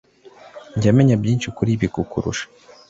[0.75, 2.45] Njya menya byinshi kuri ibi kukurusha.